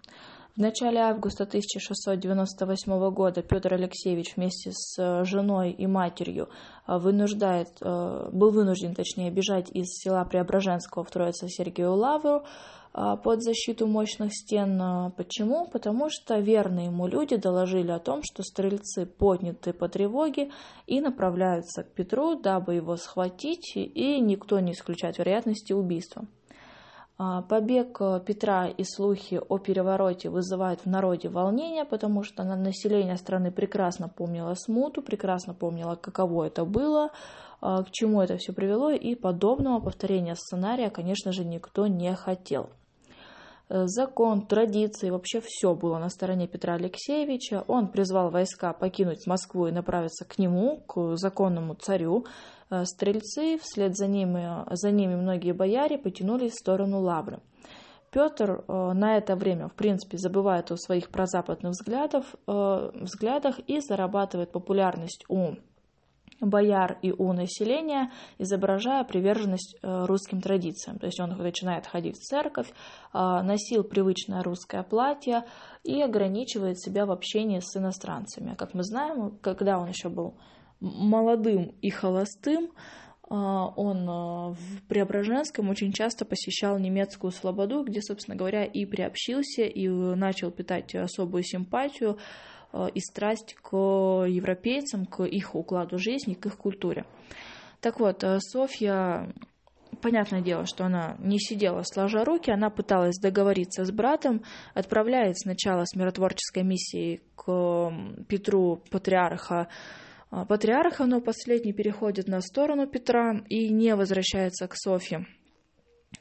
В 0.57 0.59
начале 0.59 1.01
августа 1.01 1.45
1698 1.45 3.11
года 3.11 3.43
Петр 3.43 3.75
Алексеевич 3.75 4.37
вместе 4.37 4.71
с 4.73 4.99
э, 4.99 5.23
женой 5.25 5.71
и 5.71 5.87
матерью 5.87 6.49
э, 6.87 6.97
вынуждает, 6.97 7.69
э, 7.83 8.31
был 8.33 8.53
вынужден, 8.53 8.95
точнее, 8.95 9.31
бежать 9.31 9.69
из 9.71 9.85
села 9.99 10.25
Преображенского 10.25 11.05
в 11.05 11.11
Троице-Сергию 11.11 11.93
Лавру 11.93 12.45
под 12.95 13.43
защиту 13.43 13.87
мощных 13.87 14.33
стен. 14.33 15.13
Почему? 15.19 15.69
Потому 15.69 16.09
что 16.09 16.39
верные 16.39 16.87
ему 16.87 17.07
люди 17.07 17.37
доложили 17.37 17.91
о 17.91 17.99
том, 17.99 18.23
что 18.23 18.43
стрельцы 18.43 19.05
подняты 19.05 19.75
по 19.75 19.91
тревоге 19.91 20.51
и 20.87 21.03
направляются 21.03 21.83
к 21.83 21.93
Петру, 21.93 22.41
дабы 22.41 22.77
его 22.77 22.97
схватить, 22.97 23.77
и 23.77 24.19
никто 24.21 24.61
не 24.61 24.73
исключает 24.73 25.19
вероятности 25.19 25.75
убийства. 25.75 26.25
А, 27.19 27.41
побег 27.41 27.97
э, 28.01 28.21
Петра 28.27 28.67
и 28.67 28.85
слухи 28.85 29.41
о 29.49 29.57
перевороте 29.59 30.29
вызывают 30.29 30.81
в 30.81 30.87
народе 30.87 31.31
волнение, 31.31 31.87
потому 31.87 32.23
что 32.23 32.45
население 32.45 33.17
страны 33.17 33.51
прекрасно 33.51 34.09
помнило 34.09 34.53
смуту, 34.55 35.01
прекрасно 35.01 35.55
помнило, 35.55 35.95
каково 35.97 36.45
это 36.45 36.67
было, 36.67 37.11
а, 37.63 37.83
к 37.85 37.91
чему 37.91 38.21
это 38.21 38.37
все 38.37 38.53
привело, 38.53 38.91
и 38.91 39.15
подобного 39.15 39.81
повторения 39.81 40.35
сценария, 40.35 40.91
конечно 40.91 41.33
же, 41.33 41.45
никто 41.47 41.87
не 41.87 42.15
хотел. 42.15 42.69
Э, 43.69 43.87
закон, 43.87 44.47
традиции, 44.47 45.11
вообще 45.11 45.41
все 45.43 45.75
было 45.75 45.99
на 45.99 46.11
стороне 46.11 46.47
Петра 46.47 46.75
Алексеевича. 46.75 47.65
Он 47.67 47.89
призвал 47.89 48.31
войска 48.31 48.73
покинуть 48.73 49.27
Москву 49.27 49.67
и 49.67 49.73
направиться 49.73 50.25
к 50.25 50.39
нему, 50.39 50.83
к 50.87 51.17
законному 51.17 51.75
царю, 51.75 52.27
стрельцы, 52.85 53.59
вслед 53.59 53.97
за 53.97 54.07
ними, 54.07 54.65
за 54.75 54.91
ними 54.91 55.15
многие 55.15 55.53
бояре 55.53 55.99
потянулись 55.99 56.53
в 56.53 56.59
сторону 56.59 57.01
Лавры. 57.01 57.41
Петр 58.11 58.65
э, 58.67 58.93
на 58.95 59.19
это 59.19 59.37
время, 59.37 59.69
в 59.69 59.75
принципе, 59.75 60.17
забывает 60.17 60.71
о 60.71 60.77
своих 60.77 61.11
прозападных 61.11 61.73
взглядах, 61.73 62.25
э, 62.47 62.91
взглядах 62.95 63.59
и 63.67 63.81
зарабатывает 63.81 64.53
популярность 64.53 65.25
у 65.29 65.57
бояр 66.41 66.99
и 67.03 67.13
у 67.13 67.33
населения, 67.33 68.11
изображая 68.39 69.05
приверженность 69.05 69.79
русским 69.83 70.43
традициям. 70.43 70.99
То 70.99 71.07
есть 71.07 71.19
он 71.19 71.31
начинает 71.31 71.87
ходить 71.87 72.17
в 72.17 72.21
церковь, 72.21 72.71
носил 73.15 73.85
привычное 73.85 74.43
русское 74.43 74.83
платье 74.83 75.45
и 75.83 76.03
ограничивает 76.03 76.79
себя 76.79 77.07
в 77.07 77.11
общении 77.11 77.61
с 77.61 77.75
иностранцами. 77.79 78.55
Как 78.55 78.75
мы 78.75 78.83
знаем, 78.83 79.39
когда 79.41 79.79
он 79.79 79.89
еще 79.89 80.11
был 80.11 80.35
молодым 80.81 81.75
и 81.81 81.91
холостым, 81.91 82.71
а, 83.29 83.67
он 83.77 84.09
а, 84.09 84.51
в 84.53 84.83
Преображенском 84.89 85.69
очень 85.69 85.93
часто 85.93 86.25
посещал 86.25 86.79
немецкую 86.79 87.33
слободу, 87.33 87.83
где, 87.83 88.01
собственно 88.01 88.37
говоря, 88.37 88.65
и 88.65 88.85
приобщился, 88.87 89.63
и 89.63 89.89
начал 89.89 90.51
питать 90.51 90.95
особую 90.95 91.43
симпатию 91.43 92.19
а, 92.73 92.87
и 92.87 93.01
страсть 93.01 93.55
к 93.55 93.75
европейцам, 93.75 95.07
к 95.07 95.25
их 95.25 95.55
укладу 95.55 95.99
жизни, 95.99 96.35
к 96.35 96.47
их 96.47 96.57
культуре. 96.57 97.05
Так 97.81 97.99
вот, 97.99 98.25
Софья, 98.39 99.33
понятное 100.01 100.41
дело, 100.41 100.67
что 100.67 100.85
она 100.85 101.17
не 101.19 101.39
сидела 101.39 101.83
сложа 101.83 102.25
руки, 102.25 102.51
она 102.51 102.71
пыталась 102.71 103.19
договориться 103.19 103.85
с 103.85 103.91
братом, 103.91 104.43
отправляет 104.73 105.39
сначала 105.39 105.85
с 105.85 105.97
миротворческой 105.97 106.63
миссией 106.63 107.23
к 107.35 107.93
Петру, 108.29 108.83
патриарха, 108.91 109.69
патриарха, 110.31 111.07
но 111.07 111.21
последний 111.21 111.73
переходит 111.73 112.29
на 112.29 112.41
сторону 112.41 112.87
Петра 112.87 113.43
и 113.49 113.69
не 113.69 113.95
возвращается 113.95 114.67
к 114.69 114.77
Софье. 114.77 115.27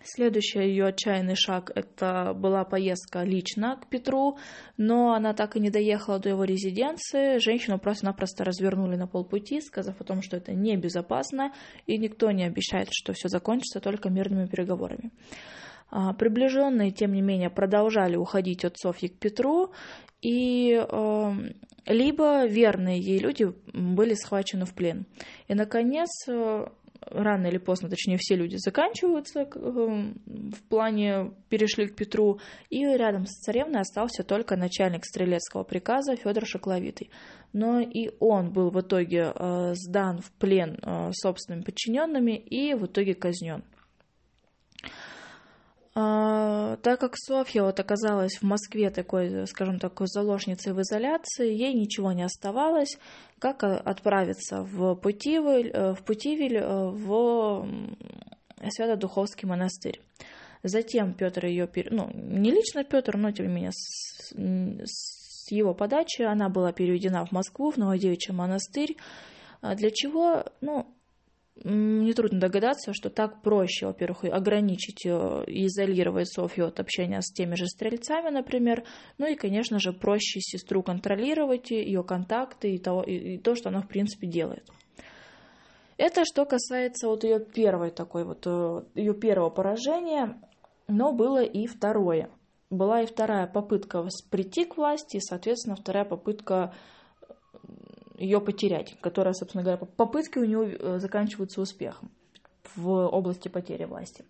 Следующий 0.03 0.59
ее 0.59 0.87
отчаянный 0.87 1.35
шаг– 1.35 1.71
это 1.75 2.33
была 2.35 2.63
поездка 2.63 3.23
лично 3.23 3.77
к 3.77 3.89
Петру, 3.89 4.37
но 4.77 5.13
она 5.13 5.33
так 5.33 5.55
и 5.55 5.59
не 5.59 5.69
доехала 5.69 6.19
до 6.19 6.29
его 6.29 6.43
резиденции. 6.43 7.39
Женщину 7.39 7.79
просто-напросто 7.79 8.43
развернули 8.43 8.95
на 8.95 9.07
полпути, 9.07 9.61
сказав 9.61 9.99
о 9.99 10.03
том, 10.03 10.21
что 10.21 10.37
это 10.37 10.53
небезопасно, 10.53 11.53
и 11.87 11.97
никто 11.97 12.31
не 12.31 12.45
обещает, 12.45 12.89
что 12.91 13.13
все 13.13 13.29
закончится 13.29 13.79
только 13.79 14.09
мирными 14.09 14.47
переговорами. 14.47 15.11
А, 15.97 16.11
приближенные, 16.11 16.91
тем 16.91 17.13
не 17.13 17.21
менее, 17.21 17.49
продолжали 17.49 18.17
уходить 18.17 18.65
от 18.65 18.77
Софьи 18.77 19.07
к 19.07 19.17
Петру, 19.17 19.71
и 20.21 20.77
э, 20.77 21.31
либо 21.85 22.45
верные 22.47 22.99
ей 22.99 23.17
люди 23.17 23.53
были 23.71 24.13
схвачены 24.13 24.65
в 24.65 24.73
плен. 24.73 25.05
И, 25.47 25.53
наконец, 25.53 26.09
э, 26.27 26.65
рано 26.99 27.47
или 27.47 27.59
поздно, 27.59 27.87
точнее, 27.87 28.17
все 28.19 28.35
люди 28.35 28.57
заканчиваются 28.57 29.43
э, 29.43 29.47
в 29.55 30.63
плане 30.67 31.31
перешли 31.47 31.87
к 31.87 31.95
Петру, 31.95 32.41
и 32.69 32.83
рядом 32.83 33.25
с 33.25 33.31
царевной 33.39 33.79
остался 33.79 34.25
только 34.25 34.57
начальник 34.57 35.05
стрелецкого 35.05 35.63
приказа 35.63 36.17
Федор 36.17 36.45
Шокловитый. 36.45 37.09
Но 37.53 37.79
и 37.79 38.11
он 38.19 38.51
был 38.51 38.69
в 38.69 38.81
итоге 38.81 39.31
э, 39.33 39.71
сдан 39.75 40.19
в 40.19 40.29
плен 40.33 40.77
э, 40.81 41.11
собственными 41.13 41.63
подчиненными 41.63 42.33
и 42.33 42.73
в 42.73 42.85
итоге 42.85 43.13
казнен. 43.13 43.63
А, 45.97 46.75
так 46.77 46.99
как 46.99 47.13
Софья 47.15 47.63
вот 47.63 47.79
оказалась 47.79 48.35
в 48.35 48.43
Москве 48.43 48.89
такой, 48.89 49.47
скажем, 49.47 49.79
такой 49.79 50.07
заложницей 50.07 50.73
в 50.73 50.81
изоляции, 50.81 51.53
ей 51.53 51.73
ничего 51.73 52.11
не 52.11 52.23
оставалось, 52.23 52.97
как 53.39 53.63
отправиться 53.63 54.63
в 54.63 54.95
Путивиль, 54.95 55.71
э, 55.73 55.93
в, 55.93 56.03
Путивиль, 56.03 56.57
э, 56.57 56.89
в 56.89 57.65
Свято-Духовский 58.69 59.47
монастырь. 59.47 60.01
Затем 60.63 61.13
Петр 61.13 61.45
ее, 61.45 61.69
ну, 61.91 62.11
не 62.13 62.51
лично 62.51 62.83
Петр, 62.83 63.15
но 63.15 63.31
тем 63.31 63.47
не 63.47 63.53
менее 63.53 63.71
с, 63.71 64.33
с 64.33 65.51
его 65.51 65.73
подачи 65.73 66.23
она 66.23 66.49
была 66.49 66.73
переведена 66.73 67.25
в 67.25 67.31
Москву, 67.31 67.71
в 67.71 67.77
Новодевичий 67.77 68.33
монастырь. 68.33 68.97
А 69.61 69.75
для 69.75 69.91
чего? 69.91 70.43
Ну, 70.59 70.87
Нетрудно 71.63 72.39
догадаться, 72.41 72.93
что 72.93 73.09
так 73.09 73.41
проще, 73.41 73.85
во-первых, 73.85 74.25
ограничить 74.25 75.05
э, 75.05 75.43
и 75.47 75.67
изолировать 75.67 76.27
Софью 76.27 76.67
от 76.67 76.81
общения 76.81 77.21
с 77.21 77.31
теми 77.31 77.55
же 77.55 77.67
стрельцами, 77.67 78.29
например, 78.29 78.83
ну 79.17 79.25
и, 79.25 79.35
конечно 79.35 79.79
же, 79.79 79.93
проще 79.93 80.41
сестру 80.41 80.83
контролировать, 80.83 81.71
ее 81.71 82.03
контакты 82.03 82.75
и, 82.75 82.77
того, 82.77 83.03
и, 83.03 83.35
и 83.35 83.37
то, 83.37 83.55
что 83.55 83.69
она, 83.69 83.81
в 83.81 83.87
принципе, 83.87 84.27
делает. 84.27 84.69
Это 85.97 86.25
что 86.25 86.45
касается 86.45 87.07
вот 87.07 87.23
ее 87.23 87.39
первой 87.39 87.91
такой 87.91 88.25
вот, 88.25 88.45
э, 88.45 88.83
ее 88.95 89.13
первого 89.13 89.49
поражения, 89.49 90.37
но 90.89 91.13
было 91.13 91.41
и 91.41 91.67
второе. 91.67 92.29
Была 92.69 93.01
и 93.01 93.05
вторая 93.05 93.47
попытка 93.47 94.05
прийти 94.29 94.65
к 94.65 94.75
власти, 94.75 95.17
и, 95.17 95.21
соответственно, 95.21 95.77
вторая 95.77 96.03
попытка 96.03 96.73
ее 98.17 98.41
потерять, 98.41 98.97
которая, 99.01 99.33
собственно 99.33 99.63
говоря, 99.63 99.77
попытки 99.85 100.39
у 100.39 100.45
нее 100.45 100.77
э, 100.77 100.99
заканчиваются 100.99 101.61
успехом 101.61 102.11
в 102.75 102.89
области 102.89 103.47
потери 103.47 103.85
власти. 103.85 104.25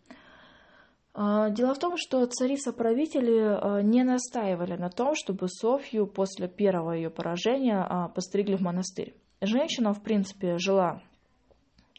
А, 1.18 1.50
дело 1.50 1.74
в 1.74 1.80
том, 1.80 1.94
что 1.96 2.26
царица-правители 2.26 3.80
э, 3.80 3.82
не 3.84 4.04
настаивали 4.04 4.76
на 4.76 4.90
том, 4.90 5.16
чтобы 5.16 5.48
Софью 5.48 6.08
после 6.08 6.50
первого 6.50 6.92
ее 6.92 7.10
поражения 7.10 7.86
а, 7.88 8.10
постригли 8.10 8.56
в 8.56 8.62
монастырь. 8.62 9.16
Женщина, 9.40 9.94
в 9.94 10.02
принципе, 10.02 10.58
жила 10.58 11.02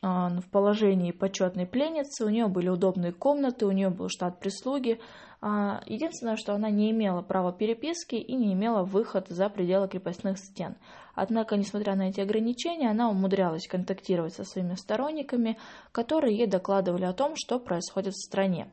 а, 0.02 0.28
в 0.28 0.50
положении 0.50 1.12
почетной 1.12 1.66
пленницы, 1.66 2.26
у 2.26 2.28
нее 2.28 2.48
были 2.48 2.68
удобные 2.68 3.12
комнаты, 3.12 3.64
у 3.64 3.70
нее 3.70 3.88
был 3.88 4.10
штат 4.10 4.38
прислуги, 4.38 5.00
единственное, 5.42 6.36
что 6.36 6.54
она 6.54 6.70
не 6.70 6.90
имела 6.90 7.22
права 7.22 7.52
переписки 7.52 8.16
и 8.16 8.34
не 8.34 8.52
имела 8.54 8.82
выход 8.82 9.28
за 9.28 9.48
пределы 9.48 9.88
крепостных 9.88 10.38
стен. 10.38 10.76
Однако, 11.14 11.56
несмотря 11.56 11.94
на 11.94 12.08
эти 12.08 12.20
ограничения, 12.20 12.90
она 12.90 13.08
умудрялась 13.10 13.66
контактировать 13.66 14.34
со 14.34 14.44
своими 14.44 14.74
сторонниками, 14.74 15.58
которые 15.92 16.36
ей 16.36 16.46
докладывали 16.46 17.04
о 17.04 17.12
том, 17.12 17.32
что 17.36 17.58
происходит 17.58 18.14
в 18.14 18.24
стране. 18.24 18.68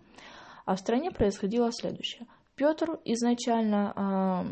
А 0.65 0.75
в 0.75 0.79
стране 0.79 1.11
происходило 1.11 1.71
следующее. 1.71 2.27
Петр 2.55 2.99
изначально 3.05 4.45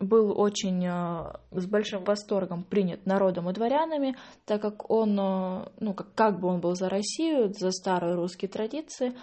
был 0.00 0.38
очень 0.38 0.84
с 0.84 1.66
большим 1.66 2.02
восторгом 2.04 2.64
принят 2.64 3.06
народом 3.06 3.48
и 3.48 3.52
дворянами, 3.52 4.16
так 4.46 4.60
как 4.60 4.90
он, 4.90 5.14
ну, 5.14 5.94
как, 5.94 6.14
как 6.14 6.40
бы 6.40 6.48
он 6.48 6.60
был 6.60 6.74
за 6.74 6.88
Россию, 6.88 7.52
за 7.52 7.70
старые 7.70 8.14
русские 8.14 8.48
традиции, 8.48 9.14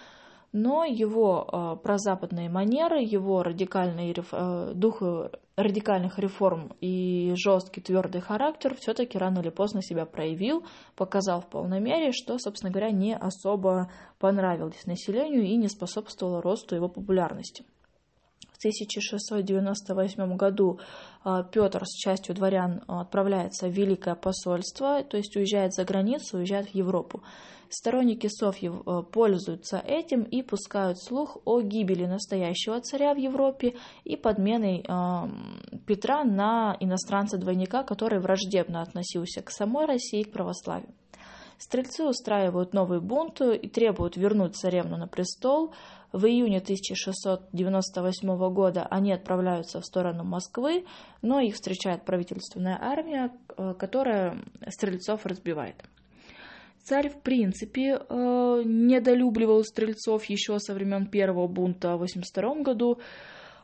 но 0.52 0.84
его 0.84 1.48
э, 1.48 1.84
прозападные 1.84 2.50
манеры, 2.50 3.02
его 3.02 3.44
радикальный 3.44 4.16
э, 4.16 4.72
дух 4.74 5.02
радикальных 5.60 6.18
реформ 6.20 6.74
и 6.80 7.34
жесткий 7.36 7.82
твердый 7.82 8.22
характер 8.22 8.76
все-таки 8.80 9.18
рано 9.18 9.40
или 9.40 9.50
поздно 9.50 9.82
себя 9.82 10.06
проявил, 10.06 10.64
показал 10.96 11.42
в 11.42 11.48
полной 11.48 11.82
мере, 11.82 12.12
что, 12.14 12.38
собственно 12.40 12.72
говоря, 12.72 12.92
не 12.92 13.16
особо 13.16 13.92
понравилось 14.20 14.86
населению 14.86 15.44
и 15.44 15.56
не 15.58 15.68
способствовало 15.68 16.42
росту 16.42 16.76
его 16.76 16.88
популярности. 16.88 17.66
В 18.60 18.62
1698 18.62 20.36
году 20.36 20.82
э, 21.24 21.44
Петр 21.50 21.86
с 21.86 21.96
частью 21.96 22.36
дворян 22.36 22.84
отправляется 22.90 23.70
в 23.70 23.72
Великое 23.72 24.16
посольство, 24.16 25.02
то 25.02 25.16
есть 25.16 25.34
уезжает 25.38 25.74
за 25.74 25.86
границу, 25.86 26.40
уезжает 26.40 26.68
в 26.68 26.76
Европу. 26.76 27.24
Сторонники 27.70 28.28
Софьи 28.28 28.70
э, 28.70 29.04
пользуются 29.14 29.78
этим 29.78 30.24
и 30.24 30.44
пускают 30.44 31.02
слух 31.02 31.38
о 31.46 31.62
гибели 31.62 32.06
настоящего 32.06 32.82
царя 32.82 33.14
в 33.14 33.18
Европе 33.18 33.78
и 34.04 34.18
подменой 34.18 34.82
Петра 35.88 36.26
на 36.26 36.76
иностранца-двойника, 36.82 37.84
который 37.84 38.20
враждебно 38.20 38.82
относился 38.82 39.42
к 39.42 39.52
самой 39.52 39.86
России 39.86 40.20
и 40.20 40.26
к 40.26 40.34
православию. 40.34 40.94
Стрельцы 41.60 42.06
устраивают 42.06 42.74
новый 42.74 43.02
бунт 43.02 43.42
и 43.42 43.68
требуют 43.68 44.16
вернуть 44.16 44.56
царевну 44.56 44.96
на 44.96 45.08
престол. 45.08 45.74
В 46.12 46.26
июне 46.26 46.58
1698 46.58 48.50
года 48.52 48.88
они 48.90 49.14
отправляются 49.14 49.80
в 49.80 49.86
сторону 49.86 50.24
Москвы, 50.24 50.86
но 51.22 51.40
их 51.40 51.54
встречает 51.54 52.04
правительственная 52.04 52.80
армия, 52.82 53.32
э, 53.58 53.76
которая 53.78 54.42
стрельцов 54.70 55.28
разбивает. 55.28 55.76
Царь, 56.84 57.10
в 57.10 57.22
принципе, 57.22 58.00
э, 58.00 58.62
недолюбливал 58.66 59.64
стрельцов 59.64 60.26
еще 60.26 60.58
со 60.58 60.74
времен 60.74 61.06
первого 61.06 61.48
бунта 61.48 61.90
в 61.90 62.02
1982 62.02 62.64
году. 62.64 63.00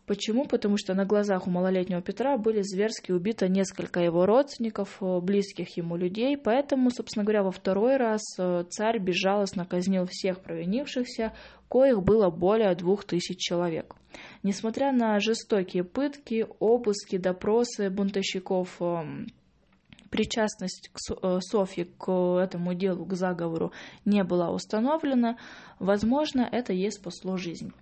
Почему? 0.06 0.46
Потому 0.46 0.78
что 0.78 0.94
на 0.94 1.04
глазах 1.04 1.48
у 1.48 1.50
малолетнего 1.50 2.04
Петра 2.04 2.38
были 2.38 2.62
зверски 2.62 3.12
убиты 3.12 3.50
несколько 3.50 4.02
его 4.02 4.28
родственников, 4.28 4.98
э, 5.02 5.20
близких 5.20 5.76
ему 5.78 5.96
людей, 5.96 6.38
поэтому, 6.38 6.92
собственно 6.92 7.26
говоря, 7.26 7.42
во 7.42 7.50
второй 7.50 7.98
раз 7.98 8.22
царь 8.70 9.00
безжалостно 9.00 9.66
казнил 9.66 10.06
всех 10.08 10.42
провинившихся, 10.42 11.34
коих 11.70 12.04
было 12.04 12.30
более 12.30 12.74
двух 12.76 13.06
тысяч 13.06 13.38
человек. 13.40 13.96
Несмотря 14.44 14.92
на 14.92 15.20
жестокие 15.20 15.84
пытки, 15.84 16.48
обыски, 16.60 17.18
допросы 17.18 17.90
бунтовщиков, 17.90 18.82
эм, 18.82 19.28
причастность 20.10 20.90
э, 21.22 21.40
Софьи 21.42 21.84
к 21.84 22.40
этому 22.40 22.74
делу, 22.74 23.06
к 23.06 23.14
заговору 23.14 23.74
не 24.06 24.24
была 24.24 24.52
установлена, 24.52 25.38
возможно, 25.80 26.48
это 26.50 26.72
ей 26.72 26.92
спасло 26.92 27.38
жизнь. 27.38 27.74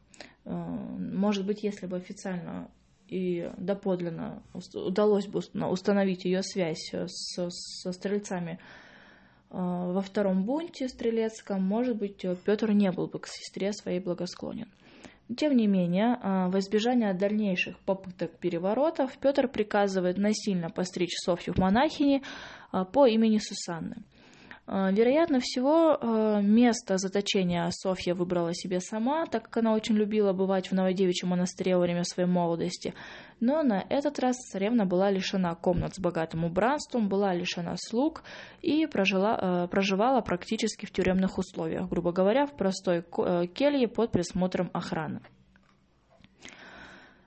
Э, 0.46 0.52
может 0.52 1.46
быть, 1.46 1.64
если 1.64 1.86
бы 1.86 1.98
официально 1.98 2.70
и 3.10 3.52
доподлинно 3.58 4.42
удалось 4.74 5.28
бы 5.28 5.42
установить 5.70 6.26
ее 6.26 6.42
связь 6.42 6.92
со, 7.08 7.50
со 7.50 7.92
стрельцами 7.92 8.54
э, 8.54 8.93
во 9.54 10.02
втором 10.02 10.44
бунте 10.44 10.90
стрелецком, 10.90 11.62
может 11.62 11.98
быть, 11.98 12.26
Петр 12.44 12.72
не 12.72 12.92
был 12.92 13.08
бы 13.08 13.20
к 13.20 13.28
сестре 13.28 13.72
своей 13.72 14.00
благосклонен. 14.00 14.68
Тем 15.38 15.56
не 15.56 15.68
менее, 15.68 16.18
а, 16.22 16.50
в 16.50 16.60
избежание 16.60 17.14
дальнейших 17.14 17.80
попыток 17.80 18.38
переворотов 18.40 19.18
Петр 19.20 19.48
приказывает 19.48 20.18
насильно 20.18 20.70
постричь 20.70 21.16
Софью 21.24 21.54
в 21.54 21.58
монахини 21.60 22.24
по 22.92 23.08
имени 23.08 23.38
Сусанны. 23.38 23.98
А, 24.66 24.92
вероятно 24.92 25.40
всего, 25.42 25.98
а, 26.00 26.40
место 26.42 26.98
заточения 26.98 27.70
Софья 27.72 28.16
выбрала 28.16 28.54
себе 28.54 28.80
сама, 28.80 29.26
так 29.26 29.44
как 29.44 29.58
она 29.58 29.74
очень 29.74 29.96
любила 29.96 30.32
бывать 30.32 30.72
в 30.72 30.74
Новодевичьем 30.74 31.30
монастыре 31.30 31.76
во 31.76 31.82
время 31.82 32.06
своей 32.06 32.30
молодости. 32.30 32.94
Но 33.42 33.62
на 33.62 33.84
этот 33.90 34.20
раз 34.20 34.38
царевна 34.38 34.86
была 34.86 35.12
лишена 35.12 35.54
комнат 35.56 35.96
с 35.96 36.00
богатым 36.00 36.46
убранством, 36.46 37.10
была 37.10 37.34
лишена 37.34 37.76
слуг 37.78 38.24
и 38.62 38.86
прожила, 38.86 39.38
а, 39.38 39.68
проживала 39.68 40.22
практически 40.22 40.86
в 40.86 40.92
тюремных 40.92 41.38
условиях, 41.38 41.90
грубо 41.90 42.14
говоря, 42.14 42.46
в 42.46 42.56
простой 42.56 43.04
келье 43.54 43.90
под 43.90 44.12
присмотром 44.12 44.70
охраны. 44.72 45.20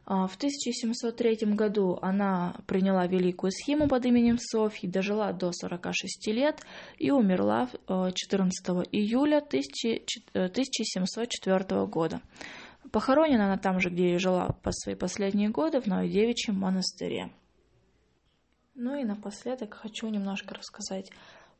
А, 0.09 0.29
в 0.29 0.37
1703 0.37 1.55
году 1.55 1.99
она 2.01 2.55
приняла 2.69 3.09
великую 3.09 3.51
схему 3.51 3.89
под 3.89 4.07
именем 4.07 4.39
Софьи, 4.39 4.89
дожила 4.89 5.33
до 5.33 5.51
46 5.51 6.29
лет 6.29 6.61
и 6.97 7.11
умерла 7.11 7.69
14 7.89 8.69
э, 8.69 8.85
июля 8.93 9.39
1704 9.39 11.65
э, 11.69 11.87
года. 11.87 12.21
Похоронена 12.93 13.47
она 13.47 13.59
там 13.59 13.81
же, 13.81 13.91
где 13.91 14.15
и 14.15 14.19
жила 14.19 14.57
по 14.63 14.71
свои 14.71 14.95
последние 14.95 15.49
годы, 15.49 15.81
в 15.81 15.87
Новодевичьем 15.87 16.57
монастыре. 16.57 17.33
Ну 18.77 18.95
и 18.95 19.03
напоследок 19.03 19.75
хочу 19.75 20.07
немножко 20.07 20.55
рассказать 20.55 21.11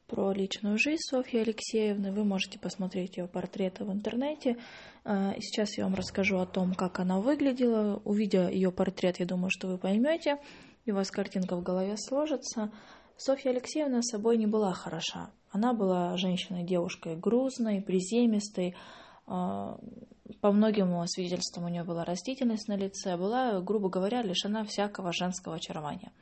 про 0.07 0.33
личную 0.33 0.79
жизнь 0.79 1.03
Софьи 1.03 1.41
Алексеевны. 1.41 2.13
Вы 2.13 2.25
можете 2.25 2.59
посмотреть 2.59 3.17
ее 3.17 3.27
портреты 3.27 3.85
в 3.85 3.93
интернете. 3.93 4.57
А, 5.05 5.35
сейчас 5.41 5.77
я 5.77 5.85
вам 5.85 5.95
расскажу 5.95 6.39
о 6.39 6.47
том, 6.47 6.75
как 6.75 7.01
она 7.01 7.21
выглядела. 7.21 8.01
Увидя 8.05 8.49
ее 8.49 8.71
портрет, 8.71 9.19
я 9.19 9.27
думаю, 9.27 9.51
что 9.51 9.69
вы 9.69 9.79
поймете, 9.79 10.39
и 10.85 10.93
у 10.93 10.95
вас 10.95 11.11
картинка 11.11 11.57
в 11.57 11.63
голове 11.63 11.97
сложится. 11.97 12.71
Софья 13.17 13.51
Алексеевна 13.51 14.03
собой 14.03 14.37
не 14.37 14.47
была 14.47 14.73
хороша. 14.73 15.31
Она 15.51 15.73
была 15.73 16.17
женщиной, 16.17 16.65
девушкой 16.65 17.17
грузной, 17.17 17.81
приземистой. 17.81 18.77
А, 19.27 19.79
по 20.41 20.53
многим 20.53 21.05
свидетельствам 21.07 21.65
у 21.65 21.69
нее 21.69 21.83
была 21.83 22.05
растительность 22.05 22.69
на 22.69 22.77
лице, 22.77 23.17
была, 23.17 23.61
грубо 23.61 23.89
говоря, 23.89 24.23
лишена 24.23 24.65
всякого 24.65 25.13
женского 25.13 25.57
очарования. 25.57 26.13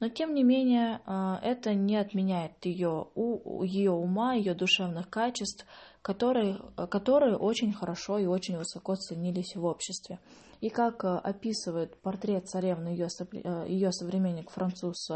Но 0.00 0.08
тем 0.08 0.34
не 0.34 0.42
менее, 0.42 1.00
а, 1.06 1.38
это 1.42 1.74
не 1.74 1.96
отменяет 1.96 2.52
ее, 2.64 3.06
ее 3.14 3.92
ума, 3.92 4.34
ее 4.34 4.54
душевных 4.54 5.08
качеств, 5.08 5.64
которые, 6.02 6.58
которые 6.90 7.36
очень 7.36 7.72
хорошо 7.72 8.18
и 8.18 8.26
очень 8.26 8.58
высоко 8.58 8.96
ценились 8.96 9.54
в 9.54 9.64
обществе. 9.64 10.18
И 10.60 10.70
как 10.70 11.04
а, 11.04 11.18
описывает 11.20 11.96
портрет 12.02 12.48
царевны 12.48 12.88
ее, 12.88 13.06
а, 13.44 13.64
ее 13.66 13.92
современник 13.92 14.50
француз 14.50 15.08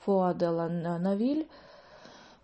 Фуа 0.00 0.34
де 0.34 0.50
Навиль, 0.50 1.48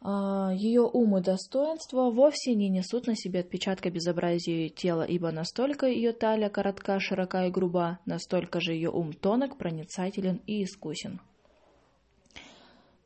ее 0.02 0.80
ум 0.80 1.18
и 1.18 1.20
достоинство 1.20 2.10
вовсе 2.10 2.54
не 2.54 2.70
несут 2.70 3.06
на 3.06 3.14
себе 3.14 3.40
отпечатка 3.40 3.90
безобразия 3.90 4.70
тела, 4.70 5.02
ибо 5.02 5.30
настолько 5.30 5.86
ее 5.86 6.12
талия 6.12 6.48
коротка, 6.48 6.98
широка 7.00 7.46
и 7.46 7.50
груба, 7.50 7.98
настолько 8.06 8.60
же 8.60 8.72
ее 8.72 8.90
ум 8.90 9.12
тонок, 9.12 9.58
проницателен 9.58 10.40
и 10.46 10.64
искусен. 10.64 11.20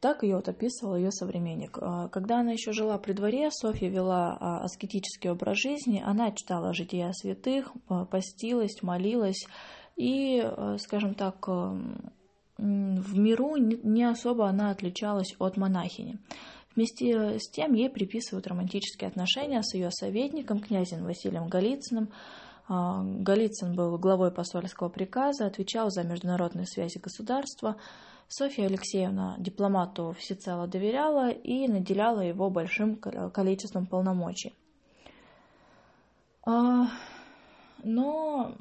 Так 0.05 0.23
ее 0.23 0.37
вот 0.37 0.51
описывал 0.51 0.97
ее 0.97 1.11
современник. 1.11 1.79
А, 1.81 2.09
когда 2.09 2.41
она 2.41 2.53
еще 2.53 2.73
жила 2.73 2.99
при 2.99 3.15
дворе, 3.15 3.49
Софья 3.51 3.89
вела 3.89 4.37
а, 4.39 4.63
аскетический 4.63 5.31
образ 5.31 5.57
жизни, 5.57 6.03
она 6.05 6.31
читала 6.33 6.75
жития 6.75 7.11
святых, 7.15 7.73
а, 7.89 8.05
постилась, 8.05 8.83
молилась 8.83 9.47
и, 9.97 10.47
скажем 10.77 11.15
так, 11.15 11.49
в 11.49 13.19
миру 13.19 13.57
не 13.57 14.05
особо 14.05 14.47
она 14.47 14.73
отличалась 14.73 15.35
от 15.39 15.57
монахини. 15.57 16.19
Вместе 16.77 17.39
с 17.39 17.51
тем 17.51 17.73
ей 17.73 17.89
приписывают 17.89 18.47
романтические 18.47 19.09
отношения 19.09 19.63
с 19.63 19.73
ее 19.73 19.91
советником, 19.91 20.59
князем 20.59 21.05
Василием 21.05 21.47
Голицыным. 21.47 22.11
Голицын 22.69 23.75
был 23.75 23.97
главой 23.97 24.33
посольского 24.33 24.91
приказа, 24.91 25.47
отвечал 25.47 25.89
за 25.89 26.03
международные 26.03 26.67
связи 26.67 26.99
государства– 26.99 27.77
Софья 28.29 28.67
Алексеевна 28.67 29.37
дипломату 29.39 30.15
всецело 30.19 30.67
доверяла 30.67 31.31
и 31.31 31.69
наделяла 31.69 32.21
его 32.21 32.51
большим 32.51 32.97
количеством 32.97 33.87
полномочий. 33.87 34.55
А, 36.47 36.89
но, 37.83 38.55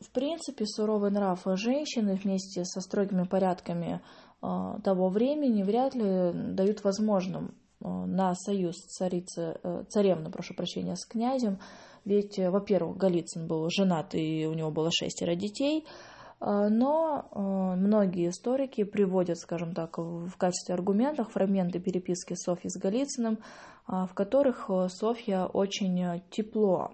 в 0.00 0.10
принципе, 0.12 0.66
суровый 0.66 1.10
нрав 1.10 1.42
женщины 1.54 2.14
вместе 2.14 2.64
со 2.64 2.80
строгими 2.80 3.24
порядками 3.24 4.00
а, 4.42 4.80
того 4.80 5.08
времени 5.08 5.62
вряд 5.62 5.94
ли 5.94 6.32
дают 6.32 6.82
возможным 6.82 7.54
а, 7.82 8.06
на 8.06 8.34
союз 8.34 8.76
царицы, 8.76 9.58
э, 9.62 9.84
царевны, 9.88 10.30
прошу 10.30 10.54
прощения, 10.54 10.96
с 10.96 11.06
князем. 11.06 11.58
Ведь, 12.04 12.38
во-первых, 12.38 12.96
Голицын 12.96 13.46
был 13.46 13.68
женат, 13.70 14.14
и 14.14 14.46
у 14.46 14.54
него 14.54 14.70
было 14.70 14.90
шестеро 14.90 15.34
детей– 15.34 15.86
но 16.40 17.28
а, 17.30 17.76
многие 17.76 18.30
историки 18.30 18.84
приводят, 18.84 19.38
скажем 19.38 19.74
так, 19.74 19.98
в 19.98 20.34
качестве 20.38 20.74
аргументов 20.74 21.32
фрагменты 21.32 21.80
переписки 21.80 22.34
Софьи 22.34 22.70
с 22.70 22.78
Голицыным, 22.78 23.38
а, 23.86 24.06
в 24.06 24.14
которых 24.14 24.70
Софья 24.88 25.44
очень 25.44 26.22
тепло 26.30 26.92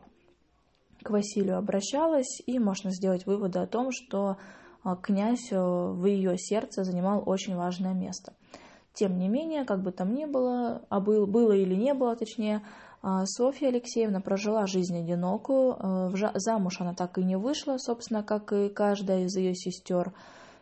к 1.02 1.10
Василию 1.10 1.58
обращалась, 1.58 2.40
и 2.46 2.58
можно 2.58 2.90
сделать 2.90 3.26
выводы 3.26 3.60
о 3.60 3.66
том, 3.66 3.92
что 3.92 4.38
князь 5.02 5.50
в 5.52 6.04
ее 6.04 6.36
сердце 6.36 6.82
занимал 6.82 7.22
очень 7.24 7.54
важное 7.54 7.94
место. 7.94 8.32
Тем 8.96 9.18
не 9.18 9.28
менее, 9.28 9.64
как 9.64 9.82
бы 9.82 9.92
там 9.92 10.14
ни 10.14 10.24
было, 10.24 10.82
а 10.88 11.00
был, 11.00 11.26
было 11.26 11.52
или 11.52 11.74
не 11.74 11.92
было, 11.92 12.16
точнее, 12.16 12.56
а, 12.56 12.85
Софья 13.24 13.68
Алексеевна 13.68 14.20
прожила 14.20 14.66
жизнь 14.66 14.98
одинокую, 14.98 15.76
э, 16.14 16.30
замуж 16.34 16.80
она 16.80 16.94
так 16.94 17.18
и 17.18 17.24
не 17.24 17.36
вышла, 17.36 17.78
собственно, 17.78 18.22
как 18.22 18.52
и 18.52 18.68
каждая 18.68 19.24
из 19.24 19.36
ее 19.36 19.54
сестер. 19.54 20.12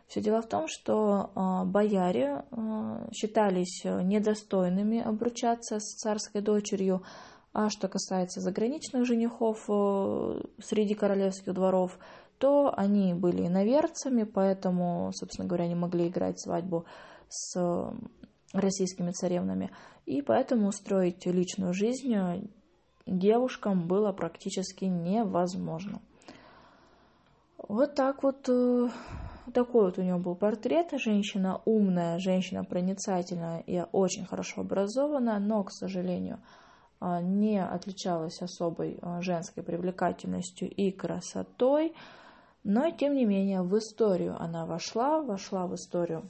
Все 0.07 0.21
дело 0.21 0.41
в 0.41 0.47
том, 0.47 0.67
что 0.67 1.31
а, 1.33 1.65
бояре 1.65 2.43
а, 2.51 3.07
считались 3.11 3.83
недостойными 3.83 5.01
обручаться 5.01 5.79
с 5.79 5.95
царской 5.95 6.41
дочерью, 6.41 7.01
а 7.53 7.69
что 7.69 7.87
касается 7.87 8.41
заграничных 8.41 9.05
женихов 9.05 9.65
э, 9.67 10.41
среди 10.61 10.93
королевских 10.93 11.53
дворов, 11.53 11.97
то 12.37 12.73
они 12.75 13.13
были 13.13 13.47
иноверцами, 13.47 14.23
поэтому, 14.23 15.11
собственно 15.13 15.47
говоря, 15.47 15.67
не 15.67 15.75
могли 15.75 16.09
играть 16.09 16.39
свадьбу 16.39 16.85
с 17.29 17.93
российскими 18.59 19.11
царевнами, 19.11 19.71
и 20.05 20.21
поэтому 20.21 20.67
устроить 20.67 21.25
личную 21.25 21.73
жизнь 21.73 22.15
девушкам 23.05 23.87
было 23.87 24.11
практически 24.11 24.85
невозможно. 24.85 26.01
Вот 27.67 27.95
так 27.95 28.23
вот, 28.23 28.47
э, 28.47 28.89
такой 29.53 29.85
вот 29.85 29.97
у 29.97 30.01
нее 30.01 30.17
был 30.17 30.35
портрет. 30.35 30.89
Женщина 30.93 31.61
умная, 31.65 32.19
женщина 32.19 32.63
проницательная 32.63 33.59
и 33.61 33.83
очень 33.91 34.25
хорошо 34.25 34.61
образованная, 34.61 35.39
но, 35.39 35.63
к 35.63 35.71
сожалению, 35.71 36.39
э, 37.01 37.21
не 37.21 37.63
отличалась 37.63 38.41
особой 38.41 38.99
э, 39.01 39.21
женской 39.21 39.63
привлекательностью 39.63 40.69
и 40.69 40.91
красотой. 40.91 41.95
Но, 42.63 42.89
тем 42.91 43.15
не 43.15 43.25
менее, 43.25 43.61
в 43.61 43.77
историю 43.77 44.35
она 44.39 44.65
вошла, 44.65 45.21
вошла 45.21 45.67
в 45.67 45.75
историю 45.75 46.29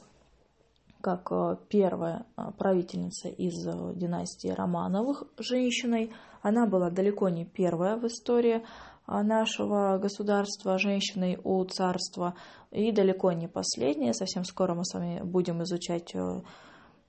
как 1.05 1.31
э, 1.31 1.57
первая 1.69 2.25
э, 2.35 2.49
правительница 2.57 3.29
из 3.29 3.67
э, 3.67 3.93
династии 3.93 4.47
Романовых 4.47 5.25
женщиной. 5.37 6.11
Она 6.41 6.65
была 6.65 6.89
далеко 6.89 7.29
не 7.29 7.45
первая 7.45 7.95
в 7.95 8.07
истории 8.07 8.63
нашего 9.05 9.99
государства 9.99 10.79
женщиной 10.79 11.37
у 11.43 11.63
царства 11.65 12.33
и 12.71 12.91
далеко 12.91 13.33
не 13.33 13.47
последняя. 13.47 14.13
Совсем 14.13 14.43
скоро 14.43 14.73
мы 14.73 14.83
с 14.83 14.95
вами 14.95 15.21
будем 15.23 15.61
изучать 15.61 16.15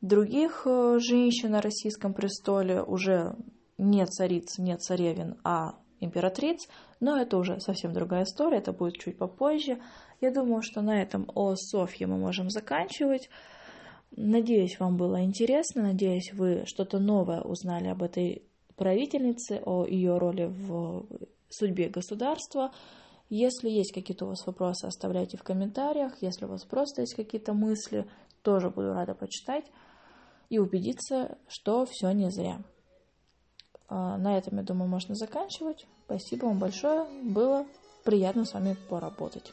других 0.02 0.66
женщин 0.98 1.52
на 1.52 1.62
российском 1.62 2.12
престоле, 2.12 2.82
уже 2.82 3.34
не 3.78 4.04
цариц, 4.04 4.58
не 4.58 4.76
царевин, 4.76 5.38
а 5.42 5.76
императриц, 6.00 6.68
но 7.00 7.16
это 7.16 7.38
уже 7.38 7.60
совсем 7.60 7.94
другая 7.94 8.24
история, 8.24 8.58
это 8.58 8.72
будет 8.72 8.98
чуть 8.98 9.16
попозже. 9.16 9.78
Я 10.20 10.30
думаю, 10.30 10.60
что 10.60 10.82
на 10.82 11.00
этом 11.00 11.30
о 11.34 11.54
Софье 11.56 12.06
мы 12.06 12.18
можем 12.18 12.50
заканчивать. 12.50 13.30
Надеюсь, 14.16 14.80
вам 14.80 14.96
было 14.96 15.22
интересно, 15.22 15.82
надеюсь, 15.82 16.32
вы 16.32 16.64
что-то 16.64 16.98
новое 16.98 17.42
узнали 17.42 17.88
об 17.88 18.02
этой 18.02 18.42
правительнице, 18.74 19.60
о 19.64 19.84
ее 19.84 20.16
роли 20.16 20.46
в 20.46 21.06
судьбе 21.50 21.88
государства. 21.90 22.72
Если 23.28 23.68
есть 23.68 23.92
какие-то 23.92 24.24
у 24.24 24.28
вас 24.28 24.46
вопросы, 24.46 24.86
оставляйте 24.86 25.36
в 25.36 25.42
комментариях. 25.42 26.22
Если 26.22 26.46
у 26.46 26.48
вас 26.48 26.64
просто 26.64 27.02
есть 27.02 27.14
какие-то 27.14 27.52
мысли, 27.52 28.06
тоже 28.42 28.70
буду 28.70 28.94
рада 28.94 29.14
почитать 29.14 29.64
и 30.48 30.58
убедиться, 30.58 31.36
что 31.48 31.84
все 31.84 32.10
не 32.12 32.30
зря. 32.30 32.62
А, 33.88 34.16
на 34.16 34.38
этом, 34.38 34.56
я 34.56 34.62
думаю, 34.62 34.88
можно 34.88 35.14
заканчивать. 35.14 35.86
Спасибо 36.06 36.46
вам 36.46 36.58
большое. 36.58 37.04
Было 37.22 37.66
приятно 38.04 38.44
с 38.44 38.54
вами 38.54 38.76
поработать. 38.88 39.52